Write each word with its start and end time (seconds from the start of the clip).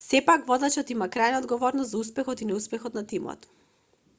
сепак 0.11 0.45
водачот 0.51 0.91
има 0.95 1.07
крајна 1.15 1.41
одговорност 1.43 1.91
за 1.93 1.99
успехот 2.01 2.41
и 2.45 2.49
неуспехот 2.53 2.99
на 3.01 3.05
тимот 3.13 3.47